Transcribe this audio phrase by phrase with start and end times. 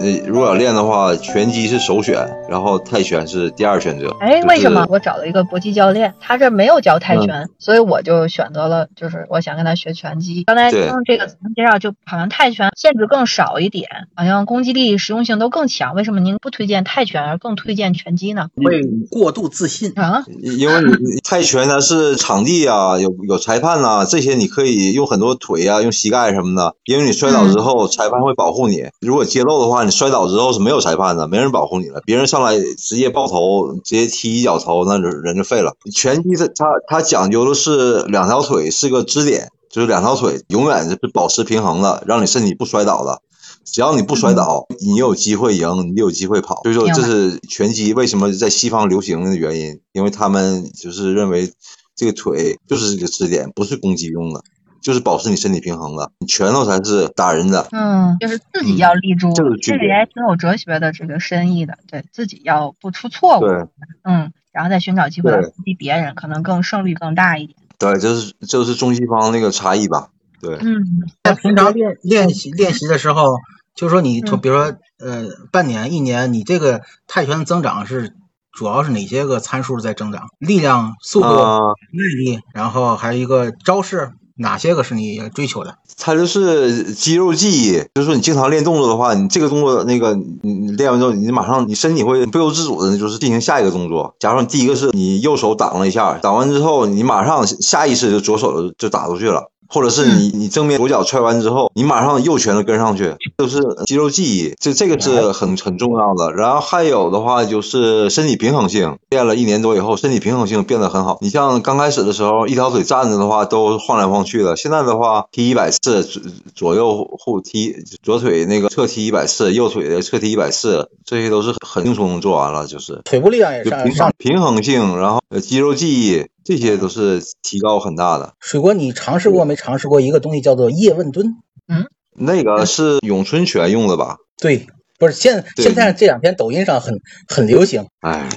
[0.00, 4.16] 呃，如果要练的话，拳击是首选，然后泰拳是第二选择。
[4.18, 4.86] 哎，为什么？
[4.88, 10.44] 我找了一个搏击教练，他这没有教泰拳，所以我就选择了，就是我想跟他学拳击。
[10.44, 15.94] 刚才听这个介绍，就好像泰拳限制更少一点，好像攻击力、实用性都更强。
[15.94, 18.48] 为什么您不推荐泰拳，而更推荐拳击呢？
[18.56, 18.80] 会
[19.10, 19.92] 过度自信。
[19.96, 26.74] 啊，因为你你泰拳它是场地啊，有有裁判呐、这些你可以用很多腿啊，用膝盖什么的。
[26.84, 28.84] 因为你摔倒之后，裁判会保护你。
[29.00, 32.00] 如果揭露的话，你摔倒之后是没有裁判的，没人保护你了。
[32.06, 35.74] 别人上来直接爆头，直接踢一脚头，那人人就废了。
[35.92, 43.20] 拳击它它它讲究的是两条腿是个支点，就是两条腿永远是保持平衡的，让你身体不摔倒的。
[43.64, 46.62] 只要你不摔倒，你有机会赢，你有机会跑。
[46.62, 51.52] 所以说，这是拳击为什么在西方流行的原因，因为他们就是认为
[51.94, 54.42] 这个腿就是这个支点，不是攻击用的，
[54.80, 56.10] 就是保持你身体平衡的。
[56.18, 57.68] 你拳头才是打人的。
[57.72, 61.78] 嗯，就是自己要立住，这个区别这里还挺有哲学的这个深意的。
[61.88, 63.66] 对自己要不出错误，对
[64.04, 67.56] 嗯，然后再寻找机会来对攻击别人，可能更胜率更大一点。
[67.78, 70.08] 对，就是就是中西方那个差异吧？
[70.40, 73.36] 对，嗯，在平常练练习练习的时候，
[73.74, 78.14] 就是说你比如说呃半年一年，你这个泰拳的增长是
[78.52, 80.28] 主要是哪些个参数在增长？
[80.38, 81.58] 力量、速度、啊、
[81.92, 85.76] 耐力，然后还有一个招式，哪些个是你追求的？
[85.98, 94.14] 它就是肌肉记忆，就是说你经常练动作的话，你这个动作那个你你练完之后，你马上你身体会不由自主的就是进行下一个动作。
[94.18, 99.50] 假如你第一个是你右手挡了一下，挡完之后，你马上下意识就左手就打出去了。
[99.70, 106.32] 或者是你你正面左脚踹完之后，你马上右拳头跟上去，就是肌肉记忆，这这个是很很重要的。
[106.32, 111.18] 然后还有的话就是身体平衡性，练了一年多以后，身体平衡性变得很好。
[111.20, 116.20] 你像刚开始的时候，一条腿站着的话都晃来晃去的，现在的话踢一百次，左
[116.54, 123.00] 左右后踢，左腿那个侧踢一百次，右腿的侧踢一百次，这些都是很轻松做完了，就是。
[123.04, 124.12] 腿部力量也上上。
[124.18, 128.34] 平衡性，然后呃肌肉记忆，这些都是提高很大的。
[128.40, 131.36] 水哥，你尝试过没尝试过一个东西叫做叶问蹲？
[131.68, 134.18] 嗯那个是咏春拳用的吧？
[134.38, 134.66] 对，
[134.98, 137.86] 不是现现在这两天抖音上很很流行。
[138.00, 138.28] 哎，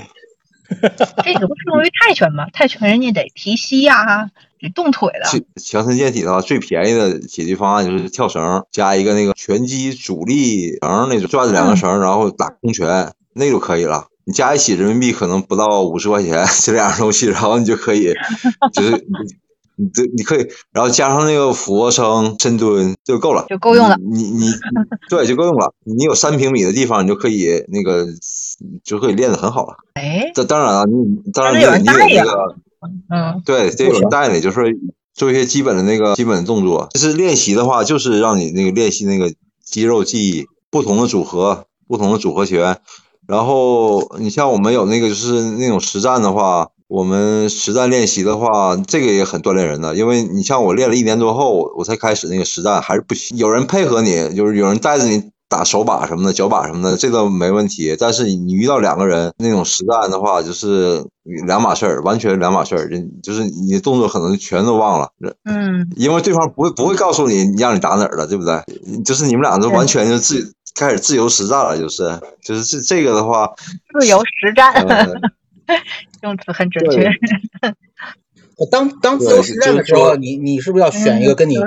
[0.69, 2.45] 这个不适用于泰拳吗？
[2.53, 5.25] 泰拳人家得提膝呀、得动腿的。
[5.25, 14.05] 强强身健体的话，最便宜的解决方案就是跳绳，加一个那个拳击阻力绳那种，转着两个绳，然后打空拳，那就可以了。
[14.25, 18.13] 你加一起人民币可能不到五十块钱，这两样东西，然后你就可以，
[18.73, 19.05] 就是
[19.75, 24.53] 你这你可以，然后加上那个俯卧撑、深蹲就够了，就够用了你你你
[25.09, 25.73] 对就够用了。
[25.83, 28.07] 你有三平米的地方，你就可以那个
[28.83, 29.75] 就可以练得很好了。
[29.95, 32.55] 哎，这当然了，你当然还得有你得你得带呀那个。
[33.09, 34.77] 嗯，对，得有人带你，就是
[35.13, 36.89] 做一些基本的那个基本的动作。
[36.93, 42.79] 就是练习的话，就是让你那个练习那个肌肉记忆，不同的组合，不同的组合拳。
[43.27, 49.95] 然后你像我们有那个就是那种实战的话，我们实战练习的话，这个也很锻炼人的。
[49.95, 53.37] 因为你像我练了一年多后，我才开始那个实战，还是不行。
[53.37, 55.31] 有人配合你，就是有人带着你。
[55.49, 57.95] 打手把什么的，脚把什么的，这个没问题。
[57.99, 61.05] 但是你遇到两个人那种实战的话，就是
[61.45, 62.89] 两码事儿，完全两码事儿。
[63.21, 65.11] 就是你的动作可能全都忘了，
[65.43, 68.63] 嗯，因为对方不会不会告诉你让你打哪儿了，对不对？
[69.05, 73.53] 就是你们俩都完全就自开始自由实战了，就是就是这这个的话，
[73.99, 75.07] 自由实战，呃，
[76.23, 77.09] 用词很准确。
[78.71, 81.57] 当当自由实战的时候，就是说你你是不是要选一个跟你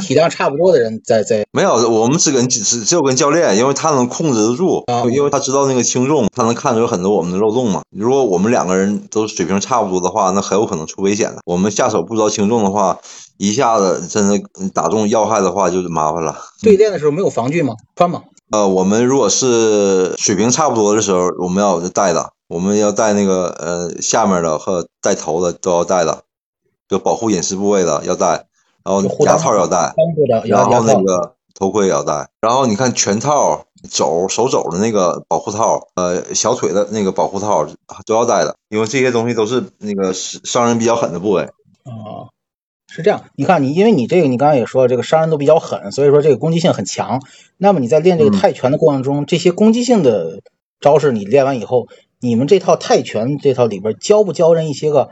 [0.00, 1.44] 体量差不多的人在在？
[1.52, 7.82] 没有，我们只跟只只有跟教练，因为他能控制得住，啊因为他知道那个轻重，他能看出很多我们的漏洞嘛。
[7.90, 11.40] 如果我们两个人都水平差不多的话，那很有可能出危险的。
[11.44, 12.98] 我们下手不知道轻重的话，
[13.36, 14.40] 一下子真的
[14.72, 16.38] 打中要害的话，就是麻烦了。
[16.62, 17.74] 对练的时候没有防具吗？
[17.96, 18.22] 穿吗？
[18.50, 26.22] 呃，我们如果是水平差不多的时候，我们要就带的，我们要带那个呃下面的和带头的都要带的，
[26.88, 28.46] 就保护隐私部位的要带，
[28.84, 30.82] 然后牙套要戴，裆部的然后。
[30.84, 37.66] 那个头盔也要带，然后你看拳套、肘、手肘的那个保护套，呃，小腿的那个保护套
[38.06, 41.42] 都要带的，因为这些东西都是那个伤人比较狠的部位。
[41.82, 42.30] 哦，
[42.90, 43.26] 是这样。
[43.36, 47.22] 你看你，因为你这个你刚刚也说这个伤人都比较狠，所以说这个攻击性很强。
[47.56, 50.40] 那么你在练这个嗯泰拳的过程中，这些攻击性的
[50.80, 51.88] 招式你练完以后，
[52.20, 55.10] 你们这套泰拳这套里边教不教人一些个，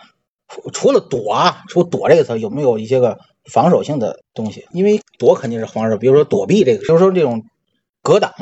[0.72, 4.66] 除了躲啊，除了躲这个词，有没有一些个防守性的东西？
[4.72, 7.44] 因为躲肯定是防守，比如说躲避这个，比如说这种
[8.02, 8.32] 格挡、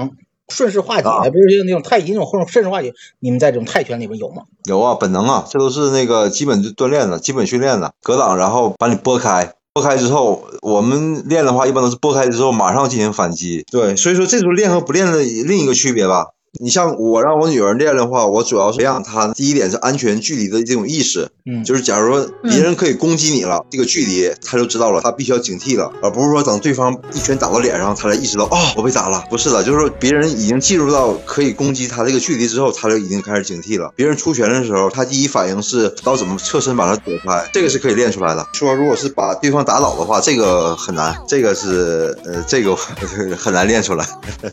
[0.49, 4.43] 顺势化解，啊比如说那种太极那种或者顺势化解，你们在这种泰拳里面有吗？
[4.64, 7.93] 有啊，本能啊，这都是那个基本锻炼的、基本训练的。
[8.02, 13.64] 格挡，然后把你拨开，拨开之后，我们练的话，一般都是拨开之后马上进行反击。
[13.70, 16.26] 对，所以说这时候练和不练的另一个区别吧。
[16.61, 29.25] 你像我让我女儿练的话，我主要是培养她第一点是安全距离的这种意识，嗯，就是假如说别人可以攻击你了，这个距离她就知道了，她必须要警惕了，而不是说等对方一拳打到脸上，她才意识到哦我被打了。
[29.29, 33.93] 不是的，就是说别人已经进入到可以攻击她这个距离之后，她就已经开始警惕了。
[33.97, 38.47] 别人出拳的时候，她第一反应是刀怎么侧身把他躲开，这个是可以练出来的。
[38.53, 42.77] 说如果是把对方打倒的话，这个很难，这个是呃这个
[43.37, 44.07] 很难练出来，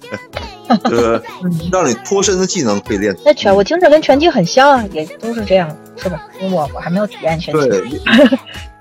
[0.78, 1.22] 就是
[1.72, 3.16] 让你脱身的技能可以练。
[3.26, 6.22] 那拳我听着跟拳击很像啊，也都是这样，是吧？
[6.40, 7.84] 因为我我还没有体验拳击， 对，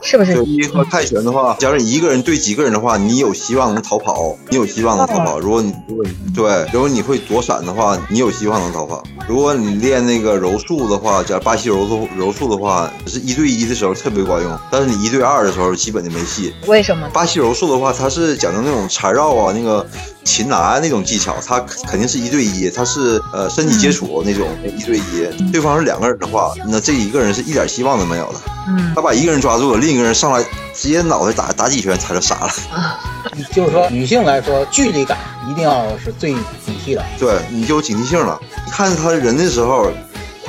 [0.03, 0.43] 是不是九？
[0.45, 5.39] 一和泰拳的话，假如你一个人对几个人的话，你有希望能逃跑，你有希望能逃跑。
[5.39, 9.03] 如果你如果你对，如果你会躲闪的话，你有希望能逃跑。
[9.29, 16.55] 如果你练那个柔术的话，假如巴西柔术柔术的话，是一对一的时候特别管用，但是你一对二的时候基本就没戏。
[16.67, 17.09] 为什么？
[17.13, 19.87] 巴西柔术的话，它是讲究那种缠绕啊，那个
[20.25, 25.53] 擒拿那种技巧，它肯定是一对一，它是呃身体接触那种一对一。
[25.53, 28.41] 对方是两个人的话，那这一个人是一点希望都没有的。
[28.69, 30.45] 嗯他把一个人抓住了，另一个人上来
[30.75, 32.53] 直接脑袋打打几拳，他就傻了。
[33.53, 35.19] 就是说女性来说，距离感
[35.49, 37.05] 一定要是最警惕的。
[37.19, 38.39] 对，你就有警惕性了。
[38.67, 39.91] 你看他人的时候，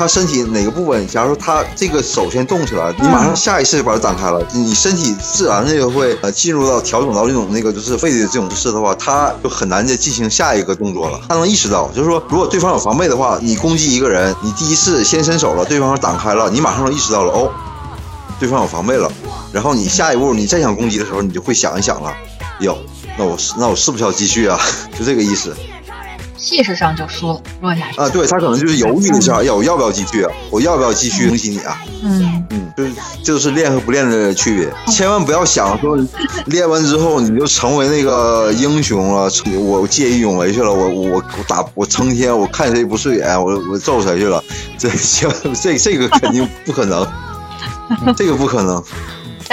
[0.01, 11.19] 他身体哪个部位，假如说他这个手先动起来，你马上下意识就把它展开了，你身体自然的就会呃进入到调整到这种那个就是肺的这种姿势的话，他就很难再进行下一个动作了。
[11.30, 17.51] 他能意识到，就是说，如果对方有防备的话，你攻击一个人，你第一次先伸手了，对方挡开了，你马上就意识到了，哦，
[18.39, 19.07] 对方有防备了，
[19.53, 22.12] 然后你下一步你再想攻击的时候，你就会想一想了，
[22.62, 22.75] 哟，
[23.19, 24.59] 那我是那我是不是要继续啊？
[24.98, 25.56] 就这个意思。
[26.41, 28.01] 气势上就输了，弱下去。
[28.01, 30.31] 啊，对他可能就是犹豫了一下，要我要不要继续啊？
[30.49, 31.81] 我要不要继续恭喜你啊？
[32.03, 32.91] 嗯，嗯，就是
[33.23, 34.67] 这就是练和不练的区别。
[34.91, 35.95] 千万不要想说
[36.47, 39.29] 练完之后你就成为那个英雄了，
[39.59, 44.43] 我见义勇为去了，我我我打我成天我看谁不顺眼，我我揍谁去了。
[44.77, 44.89] 这
[45.53, 47.07] 这这个肯定不可能，
[48.17, 48.83] 这个不可能，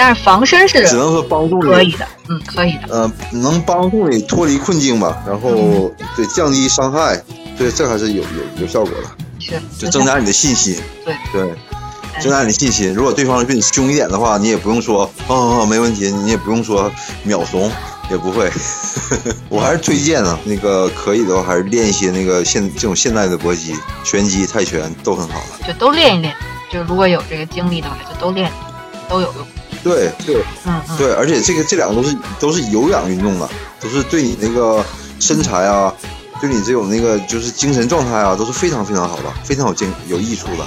[0.01, 1.69] 但是防身是只能说帮助你。
[1.69, 2.87] 可以的，嗯，可以的。
[2.87, 7.21] 呃，能帮助你脱离困境吧，然后对降低伤害，
[7.57, 9.09] 对，这还是有有有效果的。
[9.41, 10.79] 是，就增加你的信心。
[11.03, 11.53] 对对，
[12.21, 12.93] 增加你的信心。
[12.93, 16.89] 如果对方比你凶一点的话，你也不用说，哦，没问题，你也不用说
[17.23, 17.69] 秒怂，
[18.09, 18.49] 也不会。
[19.49, 23.75] 我还是推荐啊，那个可以的话，还是练一些那个现这种现代的搏击、
[24.05, 25.67] 拳击、泰拳都很好的。
[25.67, 26.33] 就都练一练。
[26.71, 28.49] 就如果有这个精力的话，就都练，
[29.09, 29.45] 都有用。
[29.83, 33.49] 对对嗯嗯，对，而且这个这两个都是都是有氧运动的，
[33.79, 34.83] 都是对你那个
[35.19, 35.93] 身材啊，
[36.41, 40.65] 对你这种那个就是精神状态啊，都是非常非常好的，非常有健有益处的。